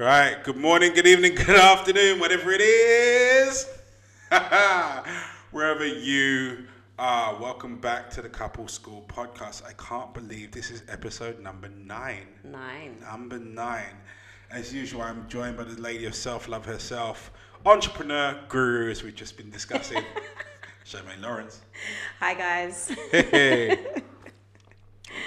[0.00, 0.42] Right.
[0.42, 3.68] Good morning, good evening, good afternoon, whatever it is.
[5.50, 6.64] Wherever you
[6.98, 9.62] are, welcome back to the Couple School podcast.
[9.62, 12.28] I can't believe this is episode number nine.
[12.44, 12.96] Nine.
[13.02, 13.94] Number nine.
[14.50, 17.30] As usual, I'm joined by the lady of self love herself,
[17.66, 20.02] entrepreneur guru, as we've just been discussing,
[20.86, 21.60] Charmaine Lawrence.
[22.20, 22.90] Hi, guys.
[23.10, 23.84] Hey.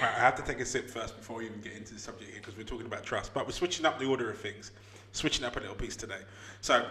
[0.02, 2.40] I have to take a sip first before we even get into the subject here
[2.40, 3.32] because we're talking about trust.
[3.34, 4.72] But we're switching up the order of things,
[5.12, 6.20] switching up a little piece today.
[6.60, 6.86] So,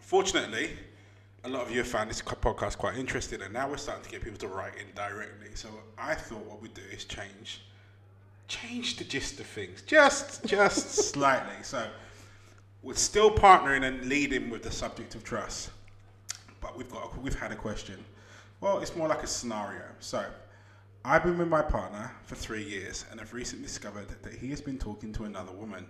[0.00, 0.70] fortunately,
[1.44, 4.10] a lot of you have found this podcast quite interesting, and now we're starting to
[4.10, 5.54] get people to write in directly.
[5.54, 7.62] So, I thought what we'd do is change,
[8.48, 11.62] change the gist of things, just, just slightly.
[11.62, 11.86] So,
[12.82, 15.70] we're still partnering and leading with the subject of trust,
[16.60, 18.04] but we've got we've had a question.
[18.60, 19.82] Well, it's more like a scenario.
[20.00, 20.24] So.
[21.08, 24.60] I've been with my partner for three years and have recently discovered that he has
[24.60, 25.86] been talking to another woman.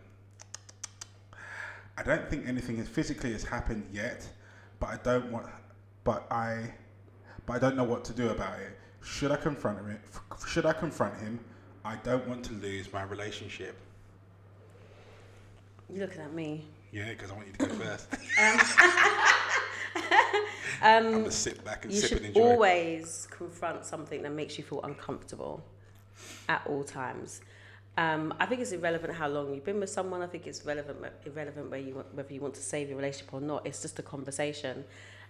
[1.96, 4.28] I don't think anything has physically has happened yet,
[4.78, 5.46] but I don't want,
[6.04, 6.74] but I,
[7.46, 8.78] but I don't know what to do about it.
[9.02, 9.98] Should I confront him?
[10.46, 11.40] Should I confront him?
[11.82, 13.74] I don't want to lose my relationship.
[15.88, 16.66] You're looking at me?
[16.92, 18.12] Yeah, because I want you to go first.
[18.38, 18.60] Um,
[20.82, 22.40] I'm gonna sit back and You sip and should enjoy.
[22.40, 25.64] always confront something that makes you feel uncomfortable
[26.48, 27.40] at all times.
[27.98, 30.20] Um, I think it's irrelevant how long you've been with someone.
[30.20, 33.32] I think it's relevant, irrelevant whether you want, whether you want to save your relationship
[33.32, 33.66] or not.
[33.66, 34.84] It's just a conversation.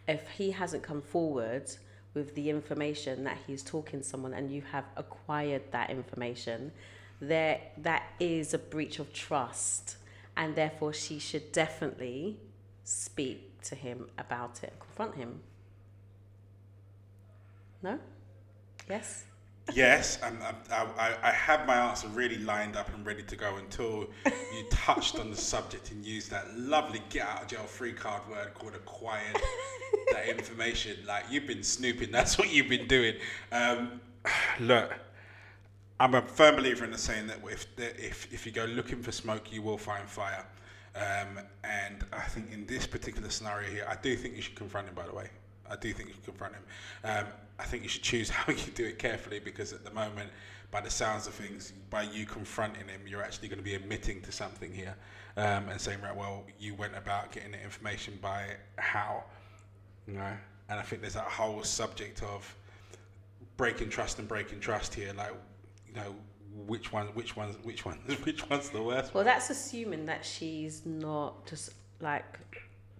[0.08, 1.70] If he hasn't come forward
[2.14, 6.72] with the information that he's talking to someone, and you have acquired that information,
[7.20, 9.96] there that is a breach of trust,
[10.36, 12.36] and therefore she should definitely
[12.86, 15.40] speak to him about it, confront him.
[17.82, 17.98] No?
[18.88, 19.24] Yes?
[19.74, 20.38] Yes, and
[20.70, 24.64] I, I, I had my answer really lined up and ready to go until you
[24.70, 28.54] touched on the subject and used that lovely get out of jail free card word
[28.54, 29.36] called acquired
[30.12, 30.96] that information.
[31.04, 33.16] Like you've been snooping, that's what you've been doing.
[33.50, 34.00] Um,
[34.60, 34.94] look,
[35.98, 39.10] I'm a firm believer in the saying that if, if, if you go looking for
[39.10, 40.46] smoke, you will find fire.
[40.96, 44.88] Um, and I think in this particular scenario here, I do think you should confront
[44.88, 45.28] him, by the way.
[45.68, 46.62] I do think you should confront him.
[47.04, 47.26] Um,
[47.58, 50.30] I think you should choose how you do it carefully because at the moment,
[50.70, 54.20] by the sounds of things, by you confronting him, you're actually going to be admitting
[54.22, 54.94] to something here
[55.36, 58.46] um, and saying, right, well, you went about getting the information by
[58.78, 59.24] how,
[60.06, 60.32] you know.
[60.68, 62.54] And I think there's that whole subject of
[63.56, 65.32] breaking trust and breaking trust here, like,
[65.86, 66.14] you know,
[66.66, 69.12] which one, which one's, which one, which one's the worst?
[69.14, 69.26] Well, one?
[69.26, 72.24] that's assuming that she's not just like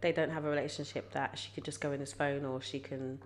[0.01, 2.79] they don't have a relationship that she could just go in his phone or she
[2.79, 3.19] can,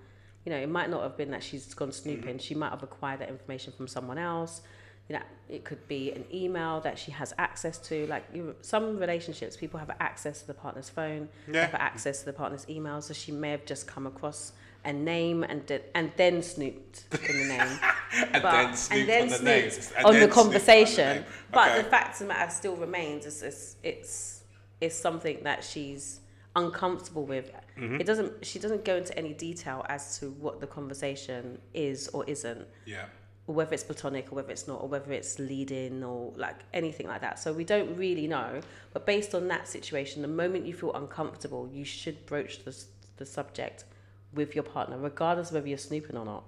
[0.45, 2.35] you know, it might not have been that she's gone snooping.
[2.37, 2.39] Mm-hmm.
[2.39, 4.63] She might have acquired that information from someone else.
[5.09, 8.07] You know, it could be an email that she has access to.
[8.07, 11.63] Like you, some relationships, people have access to the partner's phone, Yeah.
[11.67, 13.03] have access to the partner's email.
[13.03, 14.53] So she may have just come across
[14.85, 17.79] a name and and then snooped in the name.
[18.33, 19.93] and but- then snooped and then on the snooped names.
[19.97, 21.17] And on then the snooped on conversation.
[21.17, 21.25] name.
[21.53, 23.27] But the fact of the matter still remains.
[23.27, 24.45] It's it's it's,
[24.81, 26.21] it's something that she's
[26.57, 27.53] uncomfortable with.
[27.79, 28.01] Mm-hmm.
[28.01, 28.45] It doesn't.
[28.45, 33.05] She doesn't go into any detail as to what the conversation is or isn't, yeah.
[33.47, 37.07] or whether it's platonic or whether it's not, or whether it's leading or like anything
[37.07, 37.39] like that.
[37.39, 38.61] So we don't really know.
[38.93, 42.77] But based on that situation, the moment you feel uncomfortable, you should broach the
[43.17, 43.85] the subject
[44.35, 46.45] with your partner, regardless of whether you're snooping or not.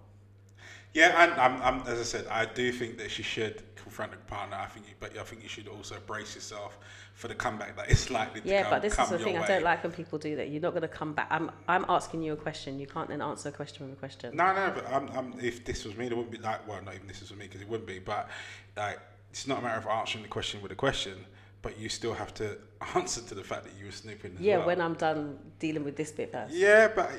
[0.95, 4.19] Yeah, and I'm, I'm, as I said, I do think that she should confront the
[4.19, 4.57] partner.
[4.61, 6.79] I think, you, but I think you should also brace yourself
[7.15, 9.35] for the comeback that is likely to Yeah, come, but this come is the thing.
[9.35, 9.41] way.
[9.41, 10.51] I don't like when people do that.
[10.51, 11.29] You're not going to come back.
[11.31, 12.79] I'm I'm asking you a question.
[12.79, 14.37] You can't then answer a question with a question.
[14.37, 16.67] No, no, but I'm, I'm, if this was me, it wouldn't be like.
[16.69, 17.99] Well, not even this was me because it wouldn't be.
[17.99, 18.29] But
[18.77, 19.01] like,
[19.31, 21.25] it's not a matter of answering the question with a question,
[21.63, 22.59] but you still have to
[22.95, 24.35] answer to the fact that you were snooping.
[24.35, 24.67] As yeah, well.
[24.67, 26.53] when I'm done dealing with this bit first.
[26.53, 27.11] Yeah, but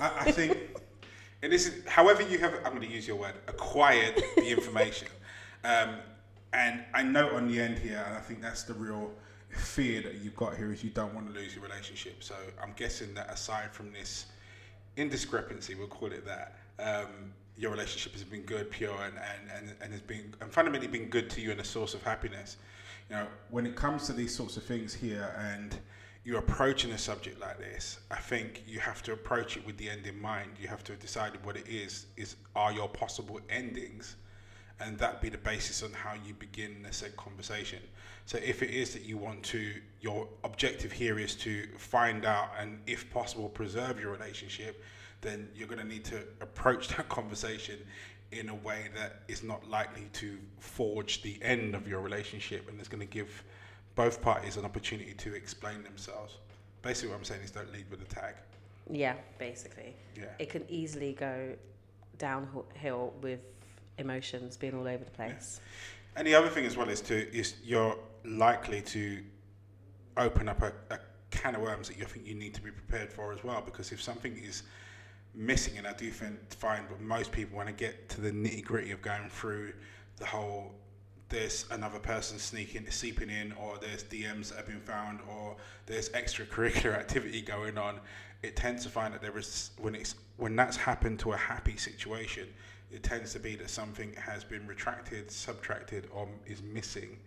[0.00, 0.56] I, I think,
[1.42, 5.08] and this is, however you have, I'm going to use your word, acquired the information.
[5.64, 5.96] Um,
[6.52, 9.10] and I know on the end here, and I think that's the real
[9.50, 12.22] fear that you've got here is you don't want to lose your relationship.
[12.22, 14.26] So I'm guessing that aside from this
[14.96, 19.76] indiscrepancy, we'll call it that, um, your relationship has been good, pure, and, and, and,
[19.82, 22.56] and has been and fundamentally been good to you and a source of happiness.
[23.10, 25.76] You know, when it comes to these sorts of things here, and
[26.24, 29.88] you're approaching a subject like this, I think you have to approach it with the
[29.88, 30.50] end in mind.
[30.60, 32.06] You have to have decided what it is.
[32.16, 34.16] Is are your possible endings,
[34.78, 37.80] and that be the basis on how you begin the said conversation.
[38.26, 39.72] So if it is that you want to,
[40.02, 44.84] your objective here is to find out and, if possible, preserve your relationship,
[45.22, 47.78] then you're going to need to approach that conversation
[48.32, 52.80] in a way that is not likely to forge the end of your relationship and
[52.80, 53.44] is going to give
[53.94, 56.38] both parties an opportunity to explain themselves.
[56.82, 58.34] Basically, what I'm saying is don't lead with a tag.
[58.90, 59.94] Yeah, basically.
[60.16, 60.26] Yeah.
[60.38, 61.54] It can easily go
[62.18, 63.40] downhill with
[63.98, 65.60] emotions being all over the place.
[66.16, 69.22] And the other thing as well is to is you're likely to
[70.16, 70.98] open up a, a
[71.30, 73.62] can of worms that you think you need to be prepared for as well.
[73.64, 74.62] Because if something is
[75.38, 78.64] missing, and I do think, find with most people when I get to the nitty
[78.64, 79.72] gritty of going through
[80.16, 80.74] the whole
[81.28, 85.56] there's another person sneaking, seeping in, or there's DMs that have been found, or
[85.86, 88.00] there's extracurricular activity going on.
[88.42, 91.76] It tends to find that there is when it's when that's happened to a happy
[91.76, 92.48] situation,
[92.90, 97.18] it tends to be that something has been retracted, subtracted, or is missing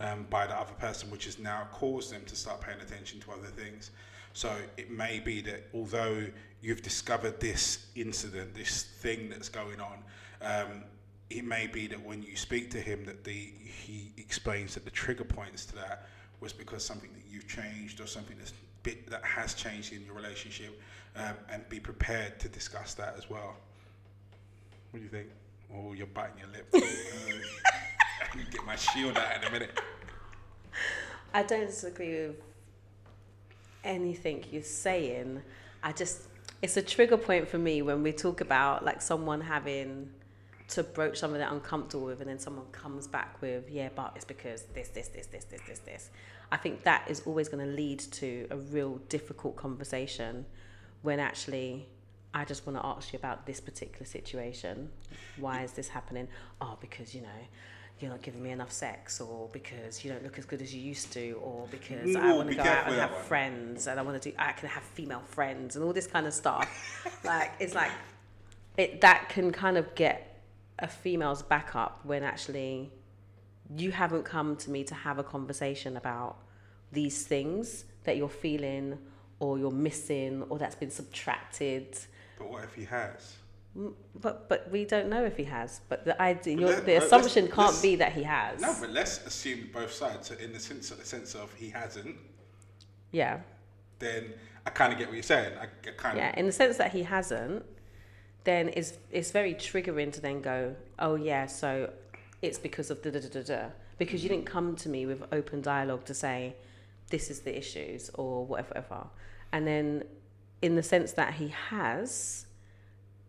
[0.00, 3.30] um, by the other person, which has now caused them to start paying attention to
[3.30, 3.92] other things.
[4.38, 6.24] So it may be that although
[6.60, 9.98] you've discovered this incident, this thing that's going on,
[10.42, 10.84] um,
[11.28, 14.92] it may be that when you speak to him, that the he explains that the
[14.92, 16.06] trigger points to that
[16.38, 18.52] was because something that you've changed or something that's
[18.84, 20.80] bit that has changed in your relationship,
[21.16, 23.56] um, and be prepared to discuss that as well.
[24.92, 25.30] What do you think?
[25.74, 26.68] Oh, you're biting your lip.
[28.22, 29.80] I can get my shield out in a minute.
[31.34, 32.47] I don't disagree with
[33.88, 35.42] anything you're saying.
[35.82, 36.22] I just,
[36.62, 40.10] it's a trigger point for me when we talk about like someone having
[40.68, 44.24] to broach something they're uncomfortable with and then someone comes back with, yeah, but it's
[44.24, 46.10] because this, this, this, this, this, this, this.
[46.52, 50.44] I think that is always going to lead to a real difficult conversation
[51.02, 51.86] when actually
[52.34, 54.90] I just want to ask you about this particular situation.
[55.38, 56.28] Why is this happening?
[56.60, 57.40] Oh, because, you know,
[58.00, 60.80] you're not giving me enough sex, or because you don't look as good as you
[60.80, 63.22] used to, or because I want to go out and have one.
[63.22, 66.26] friends and I want to do, I can have female friends and all this kind
[66.26, 67.20] of stuff.
[67.24, 67.90] like, it's like,
[68.76, 70.42] it that can kind of get
[70.78, 72.90] a female's back up when actually
[73.76, 76.36] you haven't come to me to have a conversation about
[76.92, 78.98] these things that you're feeling
[79.40, 81.98] or you're missing or that's been subtracted.
[82.38, 83.36] But what if he has?
[83.76, 85.80] Mm, But but we don't know if he has.
[85.88, 88.60] But the idea, your, the let's- assumption can't let's- be that he has.
[88.60, 90.28] No, but let's assume both sides.
[90.28, 92.16] So in the sense, the sense of he hasn't,
[93.12, 93.40] yeah,
[93.98, 94.32] then
[94.66, 95.52] I kind of get what you're saying.
[95.58, 96.34] I, I kind yeah.
[96.38, 97.64] In the sense that he hasn't,
[98.44, 101.92] then it's it's very triggering to then go, oh yeah, so
[102.42, 103.62] it's because of da da da da da.
[103.98, 106.54] Because you didn't come to me with open dialogue to say,
[107.10, 109.06] this is the issues or whatever, whatever.
[109.52, 110.04] And then,
[110.62, 112.46] in the sense that he has,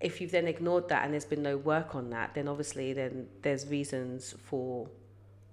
[0.02, 3.28] if you've then ignored that and there's been no work on that, then obviously then
[3.42, 4.88] there's reasons for.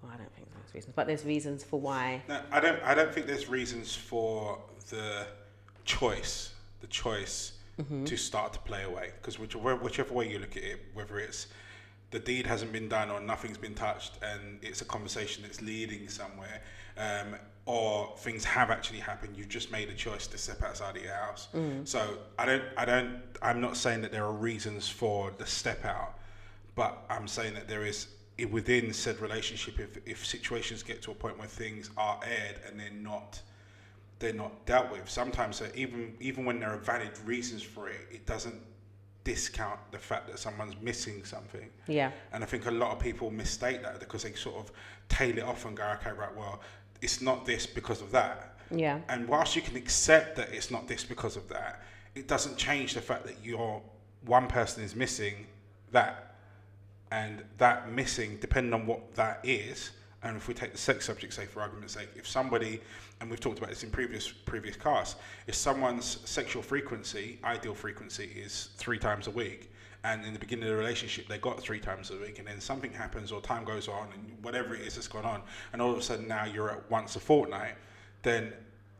[0.01, 2.21] Well, I don't think there's reasons, but there's reasons for why.
[2.29, 2.81] No, I don't.
[2.83, 4.59] I don't think there's reasons for
[4.89, 5.27] the
[5.85, 8.05] choice, the choice Mm-hmm.
[8.05, 9.11] to start to play away.
[9.21, 11.45] Because whichever, whichever way you look at it, whether it's
[12.09, 16.09] the deed hasn't been done or nothing's been touched, and it's a conversation that's leading
[16.09, 16.63] somewhere,
[16.97, 17.35] um,
[17.67, 21.13] or things have actually happened, you've just made a choice to step outside of your
[21.13, 21.49] house.
[21.83, 22.63] So I don't.
[22.77, 23.19] I don't.
[23.41, 26.17] I'm not saying that there are reasons for the step out,
[26.75, 28.07] but I'm saying that there is
[28.51, 32.79] within said relationship if, if situations get to a point where things are aired and
[32.79, 33.41] they're not
[34.19, 38.01] they're not dealt with sometimes uh, even even when there are valid reasons for it
[38.11, 38.61] it doesn't
[39.23, 42.11] discount the fact that someone's missing something Yeah.
[42.31, 44.71] and I think a lot of people mistake that because they sort of
[45.09, 46.61] tail it off and go okay right well
[47.01, 48.99] it's not this because of that Yeah.
[49.09, 51.81] and whilst you can accept that it's not this because of that,
[52.15, 53.81] it doesn't change the fact that you're
[54.25, 55.47] one person is missing
[55.91, 56.35] that,
[57.11, 59.91] and that missing, depending on what that is.
[60.23, 62.81] And if we take the sex subject, say for argument's sake, if somebody,
[63.21, 68.25] and we've talked about this in previous previous casts, if someone's sexual frequency, ideal frequency,
[68.35, 69.71] is three times a week,
[70.07, 72.59] and in the beginning of the relationship they got three times a week, and then
[72.59, 75.41] something happens or time goes on, and whatever it is that's gone on,
[75.73, 77.75] and all of a sudden now you're at once a fortnight,
[78.23, 78.53] then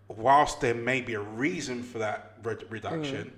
[0.09, 3.31] whilst there may be a reason for that re- reduction, mm.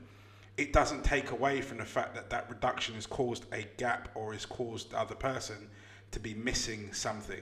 [0.57, 4.33] it doesn't take away from the fact that that reduction has caused a gap or
[4.33, 5.69] has caused the other person
[6.11, 7.41] to be missing something.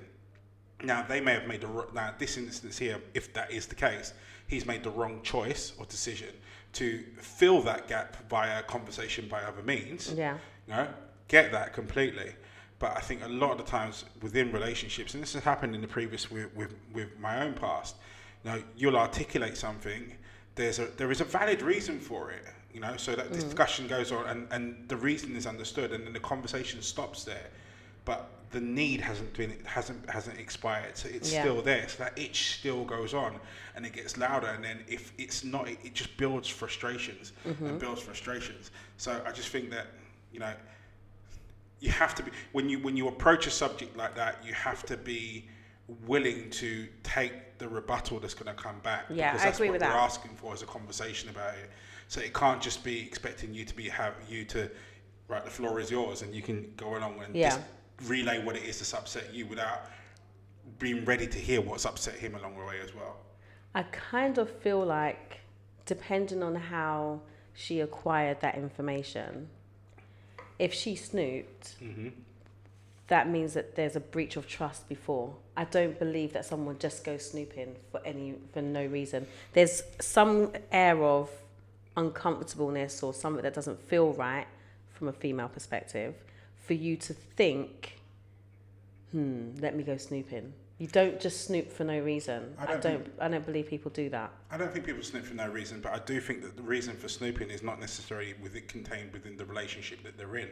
[0.84, 4.13] Now they may have made the now this instance here, if that is the case,
[4.48, 6.29] he's made the wrong choice or decision
[6.74, 10.13] to fill that gap via conversation by other means.
[10.15, 10.38] Yeah.
[10.67, 10.88] You know,
[11.27, 12.34] get that completely.
[12.79, 15.81] But I think a lot of the times within relationships, and this has happened in
[15.81, 17.96] the previous with, with, with my own past,
[18.43, 20.13] you know, you'll articulate something.
[20.53, 23.34] There's a there is a valid reason for it, you know, so that mm.
[23.34, 27.48] discussion goes on and, and the reason is understood and then the conversation stops there.
[28.05, 31.42] But the need hasn't been hasn't hasn't expired, so it's Yeah.
[31.42, 31.88] still there.
[31.89, 33.39] So that itch still goes on,
[33.75, 34.48] and it gets louder.
[34.48, 37.77] And then if it's not, it, it just builds frustrations and mm-hmm.
[37.77, 38.72] builds frustrations.
[38.98, 39.88] So I just think that
[40.32, 40.54] you know
[41.80, 44.86] you have to be when you when you approach a subject like that, you have
[44.86, 45.50] to be
[46.06, 49.06] willing to take the rebuttal that's going to come back.
[49.10, 50.04] Yeah, because I that's agree what with we're that.
[50.04, 51.70] asking for is a conversation about it.
[52.08, 54.70] So it can't just be expecting you to be have you to
[55.27, 55.44] right.
[55.44, 57.50] The floor is yours, and you can go along and Yeah.
[57.50, 57.62] just
[58.06, 59.89] relay what it is that's upset you without
[60.80, 63.18] being ready to hear what's upset him along the way as well.
[63.74, 65.39] I kind of feel like,
[65.86, 67.22] depending on how
[67.54, 69.50] she acquired that information,
[70.60, 72.10] if she snooped, mm-hmm.
[73.08, 75.36] that means that there's a breach of trust before.
[75.56, 79.27] I don't believe that someone just goes snooping for any for no reason.
[79.54, 81.30] There's some air of
[81.96, 84.46] uncomfortableness or something that doesn't feel right
[84.94, 86.13] from a female perspective
[86.67, 87.97] for you to think,
[89.12, 90.53] hmm, let me go snooping.
[90.77, 92.53] You don't just snoop for no reason.
[92.59, 93.12] I I don't don't.
[93.19, 94.31] I don't, believe people do that.
[94.51, 96.95] I don't think people snoop for no reason, but I do think that the reason
[96.95, 100.50] for snooping is not necessarily with it contained within the relationship that they're in.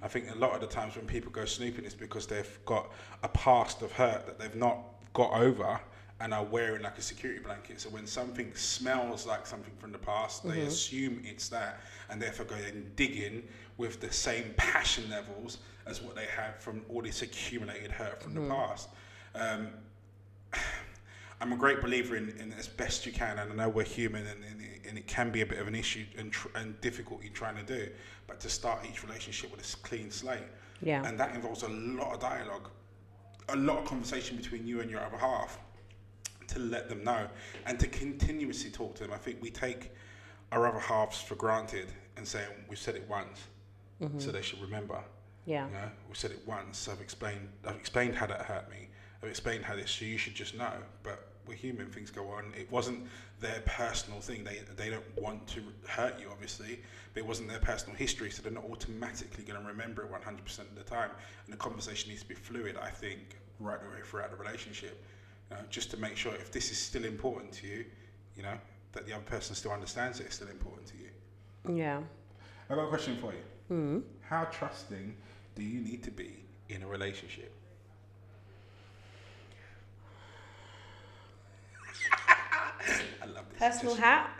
[0.00, 2.92] I think a lot of the times when people go snooping is because they've got
[3.24, 4.78] a past of hurt that they've not
[5.12, 5.80] got over
[6.20, 7.80] and are wearing like a security blanket.
[7.80, 12.46] So when something smells like something from the past, they assume it's that and therefore
[12.46, 13.42] go and dig in
[13.76, 18.34] with the same passion levels as what they have from all this accumulated hurt from
[18.34, 18.88] the past.
[19.34, 19.68] Um,
[21.38, 24.26] I'm a great believer in, in as best you can, and I know we're human,
[24.26, 26.80] and, and, it, and it can be a bit of an issue and, tr- and
[26.80, 27.90] difficulty trying to do.
[28.26, 30.38] But to start each relationship with a clean slate,
[30.80, 31.04] Yeah.
[31.06, 32.70] and that involves a lot of dialogue,
[33.50, 35.58] a lot of conversation between you and your other half,
[36.48, 37.26] to let them know,
[37.66, 39.12] and to continuously talk to them.
[39.12, 39.92] I think we take
[40.52, 43.44] our other halves for granted and say we've said it once,
[44.00, 44.30] so mm-hmm.
[44.30, 45.02] they should remember.
[45.44, 45.66] Yeah.
[45.66, 46.88] You know, we said it once.
[46.88, 47.48] I've explained.
[47.66, 48.88] I've explained how that hurt me.
[49.22, 49.90] I've explained how this.
[49.90, 50.72] So you should just know.
[51.02, 51.86] But we're human.
[51.86, 52.52] Things go on.
[52.58, 53.06] It wasn't
[53.40, 54.44] their personal thing.
[54.44, 56.80] They they don't want to hurt you, obviously.
[57.14, 60.58] But it wasn't their personal history, so they're not automatically going to remember it 100%
[60.58, 61.10] of the time.
[61.44, 62.76] And the conversation needs to be fluid.
[62.76, 65.02] I think right the way throughout the relationship,
[65.50, 67.84] you know, just to make sure if this is still important to you,
[68.36, 68.58] you know,
[68.92, 71.76] that the other person still understands that it's still important to you.
[71.76, 72.00] Yeah.
[72.68, 74.02] I've got a question for you.
[74.28, 75.16] How trusting
[75.54, 77.52] do you need to be in a relationship?
[83.22, 83.58] I love this.
[83.58, 84.30] Personal Just- hat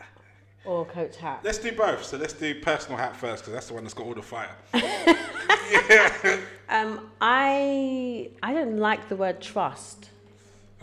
[0.65, 1.41] or coach hat?
[1.45, 2.05] Let's do both.
[2.05, 4.55] So let's do personal hat first because that's the one that's got all the fire.
[4.75, 6.39] yeah.
[6.69, 10.11] Um, I I don't like the word trust.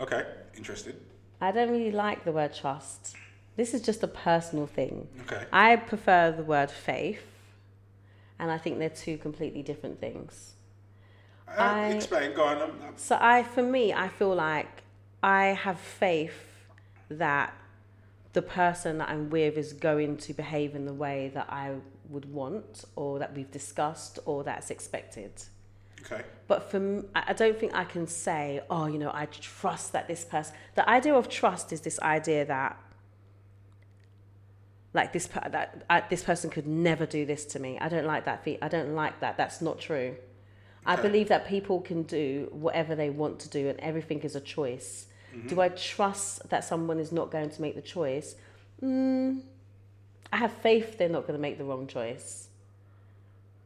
[0.00, 0.24] Okay,
[0.56, 1.00] interested.
[1.40, 3.16] I don't really like the word trust.
[3.56, 5.08] This is just a personal thing.
[5.22, 5.44] Okay.
[5.52, 7.22] I prefer the word faith,
[8.38, 10.54] and I think they're two completely different things.
[11.46, 12.34] Uh, I- explain.
[12.34, 12.56] Go on.
[12.62, 14.82] I'm, I'm, So I, for me, I feel like
[15.22, 16.50] I have faith
[17.08, 17.54] that
[18.32, 21.74] the person that I'm with is going to behave in the way that I
[22.08, 25.30] would want, or that we've discussed, or that's expected.
[26.04, 26.22] Okay.
[26.46, 30.24] But for I don't think I can say, oh, you know, I trust that this
[30.24, 30.54] person.
[30.74, 32.78] The idea of trust is this idea that,
[34.92, 37.78] like this, that I, this person could never do this to me.
[37.80, 38.46] I don't like that.
[38.60, 39.36] I don't like that.
[39.36, 40.16] That's not true.
[40.86, 44.40] I believe that people can do whatever they want to do, and everything is a
[44.40, 45.06] choice.
[45.48, 48.36] Do I trust that someone is not going to make the choice?
[48.82, 49.40] Mm,
[50.32, 52.48] I have faith they're not going to make the wrong choice.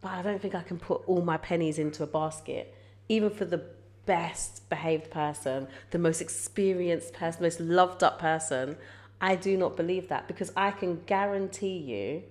[0.01, 2.75] But I don't think I can put all my pennies into a basket,
[3.09, 3.65] even for the
[4.07, 8.77] best behaved person, the most experienced person, most loved up person.
[9.21, 12.23] I do not believe that because I can guarantee you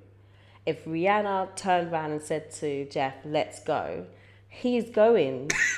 [0.65, 4.05] if Rihanna turned around and said to Jeff, let's go,
[4.49, 5.49] he's going.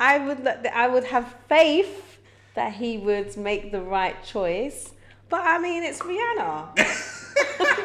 [0.00, 2.18] I would I would have faith
[2.54, 4.92] that he would make the right choice.
[5.28, 7.16] But I mean, it's Rihanna.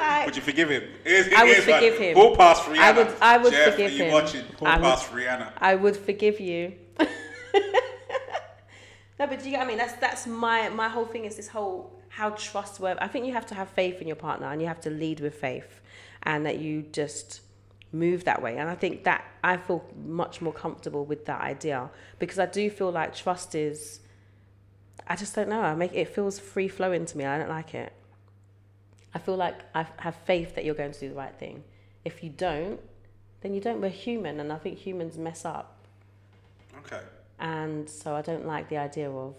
[0.07, 0.83] like, Would you forgive him?
[1.05, 2.13] I would forgive him.
[2.15, 2.77] Ball pass Rihanna.
[2.79, 4.13] I would- I would Jeff, forgive him.
[4.13, 4.45] watching?
[4.59, 5.51] Ball I would- Rihanna.
[5.57, 6.73] I would forgive you.
[9.19, 9.77] no, but do you get what I mean?
[9.77, 13.01] That's that's my my whole thing is this whole how trustworthy.
[13.01, 15.19] I think you have to have faith in your partner and you have to lead
[15.19, 15.81] with faith,
[16.23, 17.41] and that you just
[17.91, 18.57] move that way.
[18.57, 22.69] And I think that I feel much more comfortable with that idea because I do
[22.69, 24.01] feel like trust is.
[25.07, 25.61] I just don't know.
[25.61, 27.25] I make it feels free flowing to me.
[27.25, 27.93] I don't like it.
[29.15, 31.63] I feel like I have faith that you're going to do the right thing.
[32.03, 32.79] If you don't,
[33.41, 33.81] then you don't.
[33.81, 35.87] We're human, and I think humans mess up.
[36.79, 37.01] Okay.
[37.39, 39.35] And so I don't like the idea of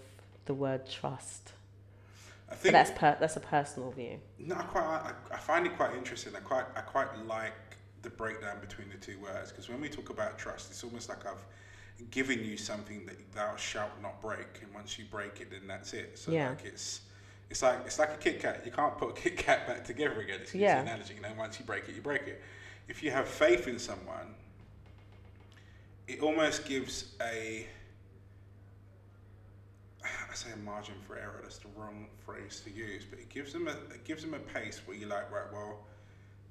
[0.46, 1.52] the word trust.
[2.48, 4.20] I But think that's per- that's a personal view.
[4.38, 4.84] No, I quite.
[4.84, 6.34] I, I find it quite interesting.
[6.36, 6.66] I quite.
[6.76, 7.52] I quite like
[8.02, 11.26] the breakdown between the two words because when we talk about trust, it's almost like
[11.26, 11.44] I've
[12.10, 15.92] given you something that thou shalt not break, and once you break it, then that's
[15.92, 16.18] it.
[16.18, 16.50] So Yeah.
[16.50, 17.00] like it's.
[17.50, 18.62] It's like it's like a Kit Kat.
[18.64, 20.40] You can't put a Kit Kat back together again.
[20.42, 20.80] It's, Yeah.
[20.80, 21.14] it's analogy.
[21.14, 22.42] You know, once you break it, you break it.
[22.88, 24.34] If you have faith in someone,
[26.08, 27.66] it almost gives a
[30.04, 31.40] I say a margin for error.
[31.42, 34.38] That's the wrong phrase to use, but it gives them a it gives them a
[34.38, 35.78] pace where you're like, right, well,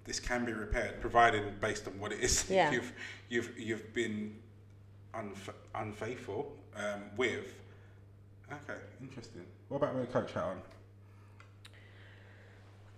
[0.06, 2.72] this can be repaired, provided based on what it is Yeah.
[2.72, 2.94] you've
[3.30, 4.36] you've you've been
[5.14, 7.54] unf- unfaithful um, with.
[8.52, 9.42] Okay, interesting.
[9.70, 10.62] What about with a coach hat on?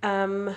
[0.03, 0.53] Um,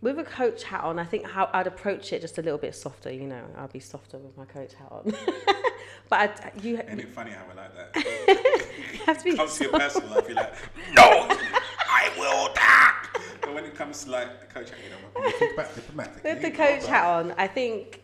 [0.00, 2.74] with a coach hat on, I think how I'd approach it just a little bit
[2.74, 3.10] softer.
[3.10, 5.14] You know, I'd be softer with my coach hat on.
[6.08, 8.60] but I, you, Ain't it funny how I like that?
[9.06, 9.36] have to be.
[9.36, 10.54] comes to your personal life, you're like,
[10.94, 13.08] no, I will that.
[13.40, 16.24] But when it comes to like the coach hat, you know, you think about diplomatic.
[16.24, 18.02] with the coach hat on, I think,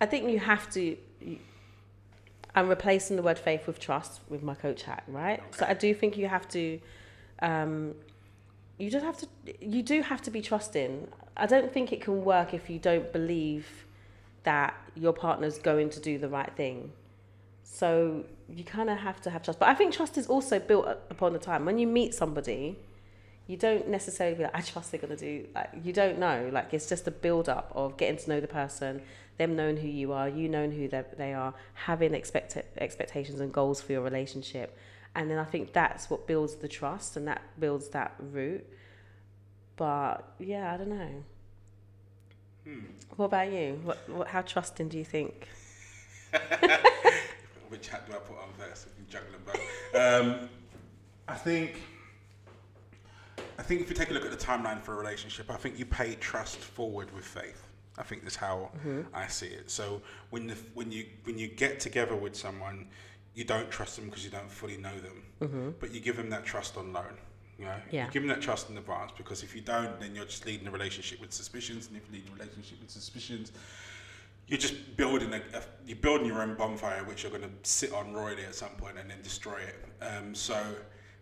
[0.00, 0.96] I think you have to.
[1.20, 1.38] You,
[2.54, 5.42] I'm replacing the word faith with trust with my coach hat, right?
[5.54, 6.80] So I do think you have to.
[7.40, 7.94] Um,
[8.78, 9.26] you just have to.
[9.60, 11.08] You do have to be trusting.
[11.36, 13.86] I don't think it can work if you don't believe
[14.44, 16.92] that your partner's going to do the right thing.
[17.62, 19.58] So you kind of have to have trust.
[19.58, 21.64] But I think trust is also built upon the time.
[21.64, 22.78] When you meet somebody,
[23.46, 26.48] you don't necessarily be like, I trust they're going to do, like, you don't know.
[26.52, 29.02] Like, it's just a build up of getting to know the person,
[29.36, 33.80] them knowing who you are, you knowing who they are, having expect- expectations and goals
[33.80, 34.76] for your relationship.
[35.16, 38.66] And then I think that's what builds the trust and that builds that root.
[39.76, 41.24] But yeah, I don't know.
[42.64, 42.80] Hmm.
[43.16, 43.80] What about you?
[43.82, 45.48] What, what, how trusting do you think?
[47.70, 48.88] Which hat do I put on first?
[48.88, 49.94] If you juggle them both.
[49.94, 50.48] Um,
[51.26, 51.80] I think.
[53.58, 55.78] I think if you take a look at the timeline for a relationship, I think
[55.78, 57.66] you pay trust forward with faith.
[57.96, 58.70] I think that's how
[59.14, 59.70] I see it.
[59.70, 62.88] So when the, when you when you get together with someone,
[63.36, 66.44] you don't trust them because you don't fully know them, but you give them that
[66.44, 67.16] trust on loan.
[67.58, 68.06] You know, Yeah.
[68.06, 70.66] you give them that trust in advance because if you don't, then you're just leading
[70.66, 73.52] a relationship with suspicions, and if you lead a relationship with suspicions,
[74.48, 77.92] you're just building a, a you're building your own bonfire, which you're going to sit
[77.92, 79.76] on royally at some point and then destroy it.
[80.04, 80.58] Um, so,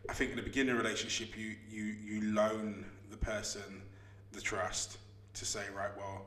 [0.09, 3.83] I think in the beginning of a relationship, you you you loan the person
[4.33, 4.99] the trust
[5.35, 6.27] to say, right, well,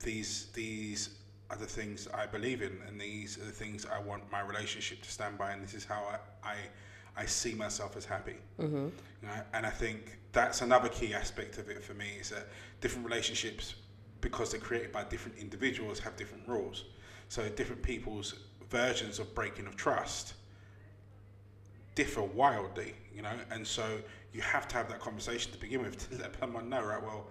[0.00, 1.10] these these
[1.50, 5.02] are the things I believe in, and these are the things I want my relationship
[5.02, 6.02] to stand by, and this is how
[6.44, 6.56] I I,
[7.16, 8.36] I see myself as happy.
[8.60, 8.88] Mm-hmm.
[9.22, 12.48] You know, and I think that's another key aspect of it for me is that
[12.80, 13.74] different relationships,
[14.20, 16.84] because they're created by different individuals, have different rules.
[17.28, 18.34] So different people's
[18.70, 20.34] versions of breaking of trust
[21.94, 23.98] differ wildly, you know, and so
[24.32, 27.02] you have to have that conversation to begin with to let someone know, right?
[27.02, 27.26] Well,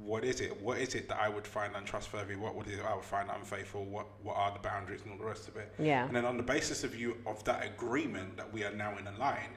[0.00, 0.60] what is it?
[0.60, 2.36] What is it that I would find untrustworthy?
[2.36, 3.84] What would it I would find unfaithful?
[3.84, 5.72] What what are the boundaries and all the rest of it?
[5.78, 6.06] Yeah.
[6.06, 9.06] And then on the basis of you of that agreement that we are now in
[9.06, 9.50] a line,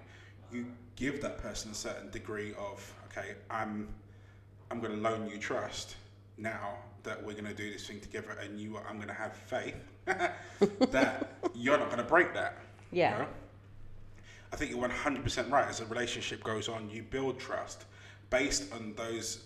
[0.51, 3.89] you give that person a certain degree of okay, I'm
[4.71, 5.95] I'm going to loan you trust
[6.37, 9.33] now that we're going to do this thing together, and you I'm going to have
[9.35, 9.75] faith
[10.05, 12.57] that you're not going to break that.
[12.91, 13.19] you Yeah.
[13.19, 13.27] know?
[14.51, 15.67] I think you're 100% right.
[15.67, 17.85] As a relationship goes on, you build trust
[18.31, 19.43] based on those,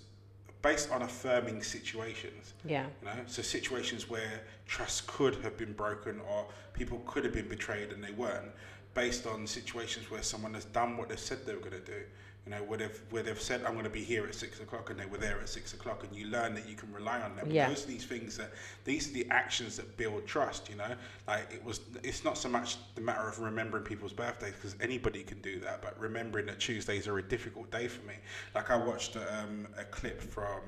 [0.63, 2.53] based on affirming situations.
[2.65, 2.87] Yeah.
[3.01, 7.49] You know, so situations where trust could have been broken or people could have been
[7.49, 8.51] betrayed and they weren't,
[8.95, 12.01] based on situations where someone has done what they said they were going to do.
[12.45, 14.89] You know, where they've where they've said I'm going to be here at six o'clock
[14.89, 17.35] and they were there at six o'clock, and you learn that you can rely on
[17.37, 17.49] them.
[17.49, 17.69] Yeah.
[17.69, 18.51] Those are these things that
[18.83, 20.69] these are the actions that build trust.
[20.69, 21.79] You know, like it was.
[22.03, 25.81] It's not so much the matter of remembering people's birthdays because anybody can do that,
[25.81, 28.15] but remembering that Tuesdays are a difficult day for me.
[28.53, 30.59] Like I watched um, a clip from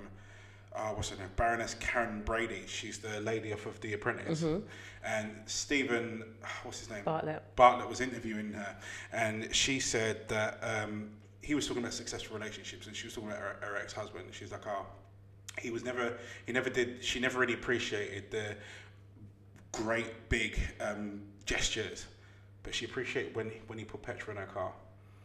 [0.75, 1.29] uh, what's her name?
[1.35, 2.63] Baroness Karren Brady.
[2.67, 4.43] She's the lady off of The Apprentice.
[4.43, 4.65] Mm-hmm.
[5.05, 6.23] And Steven,
[6.63, 7.03] what's his name?
[7.05, 7.43] Bartlett.
[7.55, 8.75] Bartlett was interviewing her,
[9.13, 11.09] and she said that um,
[11.45, 14.25] he was talking about successful relationships, and she was talking about her, her ex-husband.
[14.31, 14.85] She was like, "Oh,
[15.59, 17.03] he was never, he never did.
[17.03, 18.55] She never really appreciated the
[19.71, 22.07] great big um, gestures,
[22.63, 24.71] but she appreciated when he, when he put petrol in her car."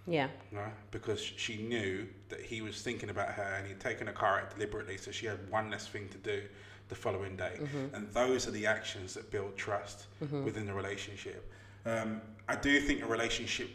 [0.06, 0.28] Yeah.
[0.52, 4.40] know, because she knew that he was thinking about her and he'd taken a car
[4.40, 6.42] out deliberately, so she had one less thing to do
[6.88, 7.60] the following day.
[7.94, 10.06] And those are the actions that build trust
[10.44, 11.50] within the relationship.
[11.86, 13.70] Um, I do think a relationship,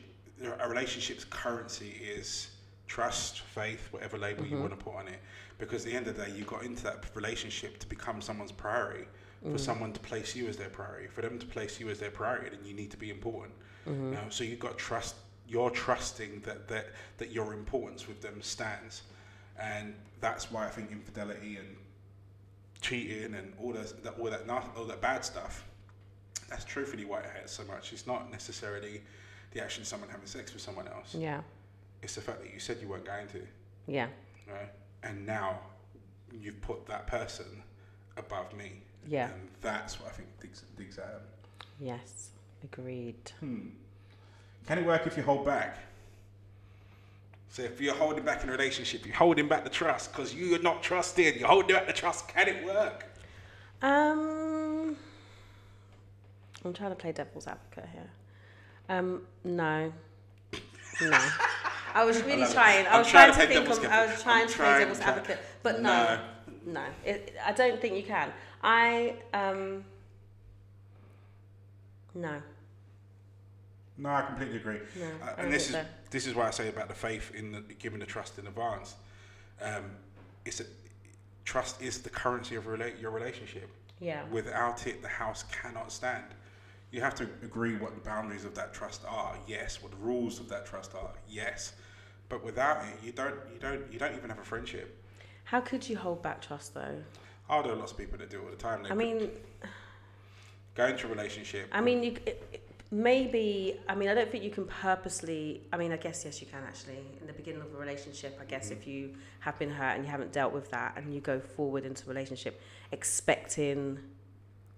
[0.60, 2.50] a relationship's currency is
[2.88, 4.62] trust, faith, whatever label you mm-hmm.
[4.62, 5.20] want to put on it.
[5.58, 8.52] Because at the end of the day, you got into that relationship to become someone's
[8.52, 9.06] priority.
[9.44, 9.60] For mm.
[9.60, 12.50] someone to place you as their priority, for them to place you as their priority,
[12.56, 13.54] then you need to be important.
[13.88, 14.06] Mm-hmm.
[14.06, 15.16] You know, so you've got trust
[15.48, 19.04] you're trusting that, that that your importance with them stands,
[19.60, 21.76] and that's why I think infidelity and
[22.82, 25.66] cheating and all that, that all that all that bad stuff.
[26.50, 27.94] That's truthfully why it hurts so much.
[27.94, 29.02] It's not necessarily
[29.56, 31.16] the action of someone having sex with someone else.
[31.18, 31.42] Yeah.
[32.04, 33.42] It's the fact that you said you weren't going to,
[33.88, 34.10] Yeah.
[34.48, 34.70] right?
[35.02, 35.60] And now
[36.32, 37.64] you've put that person
[38.18, 38.82] above me.
[39.08, 39.32] Yeah.
[39.32, 41.22] And that's what I think digs, digs at 'em.
[41.80, 42.32] Yes.
[42.64, 43.32] Agreed.
[43.40, 43.70] Hmm.
[44.68, 45.78] Can it work if you hold back?
[47.50, 50.60] So if you're holding back in a relationship, you're holding back the trust because you're
[50.62, 51.38] not trusted.
[51.38, 52.28] You're holding back the trust.
[52.28, 53.06] Can it work?
[53.82, 54.98] Um,
[56.66, 58.10] I'm trying to play devil's advocate here.
[58.90, 59.92] Um, no,
[61.02, 61.20] no.
[61.94, 62.52] I was really it.
[62.52, 62.86] trying.
[62.88, 63.86] I was trying trying, to to think.
[63.86, 66.20] Of, I was trying I'm to play devil's advocate, but no,
[66.66, 66.74] No.
[66.74, 66.84] no.
[67.06, 68.32] It, I don't think you can.
[68.62, 69.84] I um,
[72.14, 72.42] no,
[73.98, 74.80] No, I completely agree.
[75.00, 75.86] No, Uh, and this is so.
[76.12, 78.96] this is why I say about the faith in the, giving the trust in advance.
[79.62, 79.84] Um,
[80.46, 80.66] it's a,
[81.46, 83.70] trust is the currency of relate your relationship.
[84.00, 86.26] yeah, Without it, the house cannot stand.
[86.92, 89.36] You have to agree what the boundaries of that trust are.
[89.48, 91.12] Yes, what the rules of that trust are.
[91.28, 91.74] Yes,
[92.30, 95.04] but without it, you don't you don't you don't even have a friendship.
[95.46, 97.04] How could you hold back trust though?
[97.50, 98.84] Oh, there are lots of people that do it all the time.
[98.84, 99.30] They I mean,
[100.74, 101.70] go into a relationship.
[101.72, 103.80] I mean, you it, it- maybe.
[103.88, 105.62] I mean, I don't think you can purposely.
[105.72, 107.00] I mean, I guess yes, you can actually.
[107.22, 108.80] In the beginning of a relationship, I guess mm-hmm.
[108.80, 111.86] if you have been hurt and you haven't dealt with that, and you go forward
[111.86, 114.00] into a relationship expecting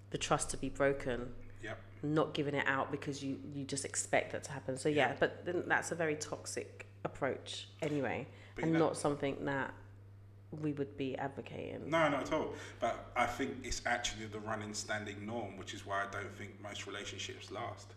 [0.09, 1.31] the trust to be broken.
[2.03, 4.77] Not giving it out because you you just expect that to happen.
[4.77, 8.97] So yeah, but then that's a very toxic approach anyway, But and you know- not
[8.97, 9.73] something that
[10.61, 11.89] we would be advocating.
[11.89, 12.53] No, not at all.
[12.79, 16.61] But I think it's actually the running standing norm, which is why I don't think
[16.63, 17.93] most relationships last.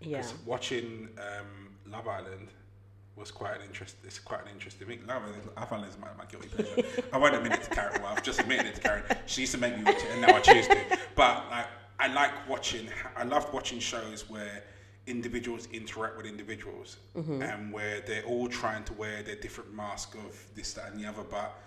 [0.00, 2.48] Yeah, watching um, Love Island
[3.16, 3.96] was quite an interest.
[4.04, 5.00] It's quite an interesting thing.
[5.06, 6.88] Love Island, Love Island is my, my guilty pleasure.
[7.12, 8.00] I won't admit it to Karen.
[8.02, 9.02] Well, I've just admitted it to Karen.
[9.26, 10.98] She used to make me watch it, and now I choose to.
[11.14, 11.66] But like,
[12.02, 12.88] I like watching.
[13.16, 14.64] I loved watching shows where
[15.06, 17.42] individuals interact with individuals, mm-hmm.
[17.42, 21.08] and where they're all trying to wear their different mask of this, that, and the
[21.08, 21.60] other, but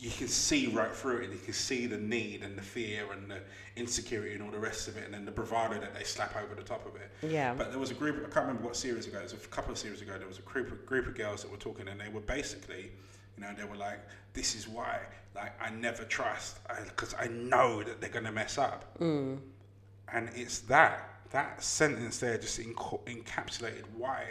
[0.00, 3.10] you can see right through it and you can see the need and the fear
[3.12, 3.40] and the
[3.74, 6.54] insecurity and all the rest of it and then the bravado that they slap over
[6.54, 7.10] the top of it.
[7.28, 7.52] Yeah.
[7.54, 9.72] But there was a group, I can't remember what series ago, it was a couple
[9.72, 12.00] of series ago, there was a group of, group of girls that were talking and
[12.00, 12.92] they were basically,
[13.38, 14.00] you know, they were like,
[14.32, 14.98] this is why,
[15.34, 18.98] like, I never trust because I, know that they're going to mess up.
[18.98, 19.38] Mm.
[20.12, 24.24] And it's that, that sentence there just encapsulated why,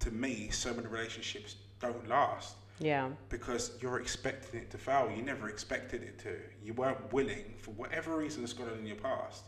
[0.00, 5.10] to me, so many relationships don't last yeah, because you're expecting it to fail.
[5.14, 6.36] You never expected it to.
[6.64, 9.42] You weren't willing, for whatever reason that's gone on in your past,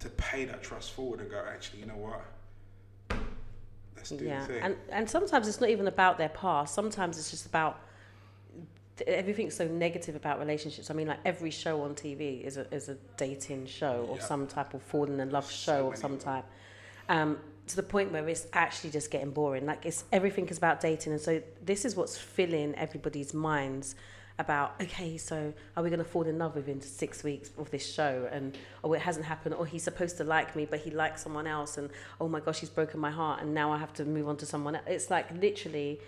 [0.00, 3.20] to pay that trust forward and go, actually, you know what?
[3.94, 4.40] Let's do yeah.
[4.40, 4.62] the thing.
[4.62, 6.74] And and sometimes it's not even about their past.
[6.74, 7.82] Sometimes it's just about
[9.06, 10.90] everything's so negative about relationships.
[10.90, 14.22] I mean, like every show on TV is a is a dating show or Yeah.
[14.22, 16.44] some type of falling in love So show of many some type.
[17.08, 19.66] Um, to the point where it's actually just getting boring.
[19.66, 23.94] Like it's everything is about dating, and so this is what's filling everybody's minds
[24.38, 24.74] about.
[24.80, 28.28] Okay, so are we going to fall in love within six weeks of this show?
[28.32, 29.54] And oh, it hasn't happened.
[29.54, 31.78] Or he's supposed to like me, but he likes someone else.
[31.78, 34.36] And oh my gosh, he's broken my heart, and now I have to move on
[34.38, 34.84] to someone else.
[34.88, 36.00] It's like literally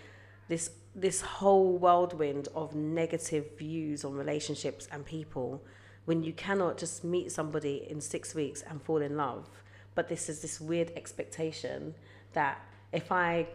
[0.49, 5.61] this this whole whirlwind of negative views on relationships and people
[6.05, 9.49] when you cannot just meet somebody in six weeks and fall in love.
[9.95, 11.95] But this is this weird expectation
[12.33, 12.59] that
[12.91, 13.47] if i